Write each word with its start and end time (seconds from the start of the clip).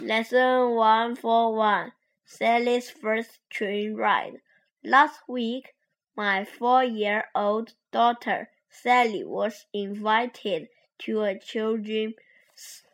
Lesson 0.00 0.76
141 0.76 1.90
Sally's 2.24 2.88
First 2.88 3.40
Train 3.50 3.96
Ride. 3.96 4.40
Last 4.84 5.22
week, 5.26 5.74
my 6.16 6.44
four 6.44 6.84
year 6.84 7.24
old 7.34 7.74
daughter 7.90 8.48
Sally 8.70 9.24
was 9.24 9.66
invited 9.72 10.68
to 11.00 11.22
a 11.22 11.36
children's 11.36 12.14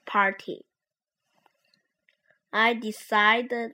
party. 0.06 0.64
I 2.54 2.72
decided 2.72 3.72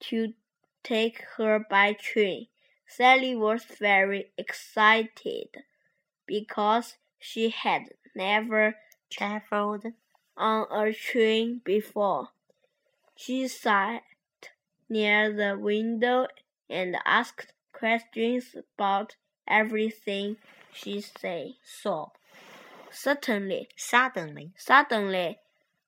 to 0.00 0.34
take 0.82 1.24
her 1.38 1.64
by 1.70 1.94
train. 1.94 2.48
Sally 2.86 3.34
was 3.34 3.64
very 3.64 4.30
excited 4.36 5.48
because 6.26 6.96
she 7.18 7.48
had 7.48 7.84
never 8.14 8.76
traveled 9.08 9.86
on 10.36 10.66
a 10.70 10.92
train 10.92 11.62
before. 11.64 12.28
She 13.20 13.48
sat 13.48 14.04
near 14.88 15.32
the 15.32 15.58
window 15.58 16.28
and 16.70 16.96
asked 17.04 17.52
questions 17.72 18.54
about 18.54 19.16
everything 19.44 20.36
she 20.72 21.00
say, 21.00 21.56
saw. 21.64 22.10
Certainly, 22.92 23.70
Suddenly, 23.76 24.52
suddenly, 24.56 25.40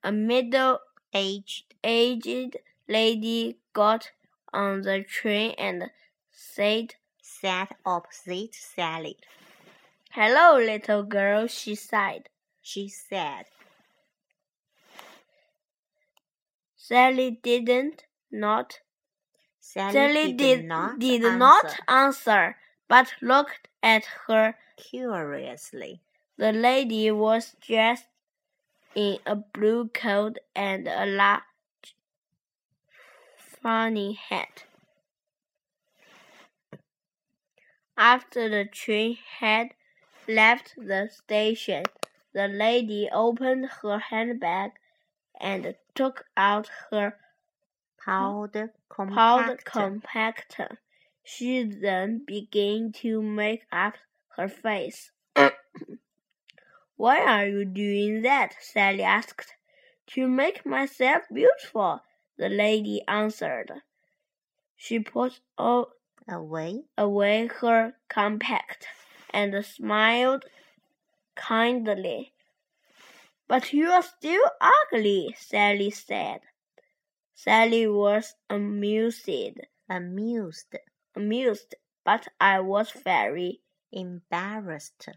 a 0.02 0.10
middle-aged 0.10 1.72
aged 1.84 2.56
lady 2.88 3.58
got 3.74 4.10
on 4.52 4.82
the 4.82 5.04
train 5.04 5.54
and 5.56 5.92
said, 6.32 6.96
sat 7.22 7.76
opposite 7.86 8.56
Sally. 8.56 9.16
"Hello, 10.10 10.58
little 10.58 11.04
girl," 11.04 11.46
she 11.46 11.76
said. 11.76 12.28
She 12.60 12.88
said, 12.88 13.46
Sally 16.90 17.38
didn't 17.40 18.02
not 18.32 18.80
Sally, 19.60 19.92
Sally 19.92 20.32
did, 20.32 20.36
did, 20.36 20.64
not 20.64 20.98
did 20.98 21.24
answer 21.24 21.38
not 21.38 21.80
answer, 21.86 22.56
but 22.88 23.14
looked 23.22 23.68
at 23.80 24.04
her. 24.26 24.56
curiously. 24.76 26.02
The 26.36 26.50
lady 26.50 27.08
was 27.12 27.54
dressed 27.60 28.08
in 28.96 29.20
a 29.24 29.36
blue 29.36 29.86
coat 29.94 30.38
and 30.56 30.88
a 30.88 31.06
large 31.06 31.94
funny 33.36 34.14
hat. 34.14 34.64
After 37.96 38.48
the 38.48 38.64
train 38.64 39.16
had 39.38 39.74
left 40.26 40.74
the 40.76 41.08
station, 41.08 41.84
the 42.34 42.48
lady 42.48 43.08
opened 43.12 43.68
her 43.80 44.00
handbag 44.00 44.72
and 45.40 45.74
took 45.94 46.26
out 46.36 46.68
her 46.90 47.16
Powder 48.04 48.72
powder 48.94 49.58
compact. 49.64 49.66
compactor. 49.66 50.76
She 51.24 51.62
then 51.64 52.24
began 52.26 52.92
to 53.02 53.22
make 53.22 53.64
up 53.72 53.94
her 54.36 54.48
face. 54.48 55.10
Why 56.96 57.20
are 57.20 57.46
you 57.46 57.64
doing 57.64 58.22
that? 58.22 58.54
Sally 58.60 59.02
asked. 59.02 59.54
To 60.08 60.26
make 60.26 60.66
myself 60.66 61.22
beautiful, 61.32 62.02
the 62.36 62.48
lady 62.48 63.02
answered. 63.06 63.70
She 64.76 64.98
put 64.98 65.40
away. 65.56 66.82
away 66.98 67.46
her 67.46 67.94
compact 68.08 68.86
and 69.30 69.64
smiled 69.64 70.44
kindly. 71.36 72.32
But 73.50 73.72
you 73.72 73.90
are 73.90 74.04
still 74.04 74.44
ugly, 74.60 75.34
Sally 75.36 75.90
said. 75.90 76.42
Sally 77.34 77.88
was 77.88 78.36
amused, 78.48 79.28
amused, 79.88 80.76
amused, 81.16 81.74
but 82.04 82.28
I 82.40 82.60
was 82.60 82.92
very 82.92 83.60
embarrassed. 83.90 85.08